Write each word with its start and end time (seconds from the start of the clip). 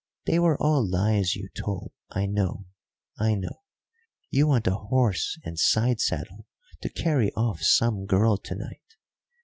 They 0.25 0.39
were 0.39 0.57
all 0.59 0.83
lies 0.83 1.35
you 1.35 1.47
told 1.49 1.91
I 2.09 2.25
know, 2.25 2.65
I 3.19 3.35
know. 3.35 3.61
You 4.31 4.47
want 4.47 4.65
a 4.65 4.73
horse 4.73 5.37
and 5.43 5.59
sidesaddle 5.59 6.47
to 6.81 6.89
carry 6.89 7.31
off 7.33 7.61
some 7.61 8.07
girl 8.07 8.37
to 8.37 8.55
night. 8.55 8.95